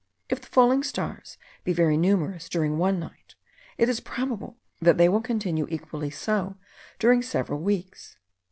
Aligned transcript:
If 0.29 0.41
the 0.41 0.47
falling 0.47 0.81
stars 0.81 1.37
be 1.63 1.73
very 1.73 1.95
numerous 1.95 2.49
during 2.49 2.79
one 2.79 2.97
night, 2.99 3.35
it 3.77 3.87
is 3.87 3.99
probable 3.99 4.57
that 4.81 4.97
they 4.97 5.07
will 5.07 5.21
continue 5.21 5.67
equally 5.69 6.09
so 6.09 6.55
during 6.97 7.21
several 7.21 7.59
weeks. 7.59 8.17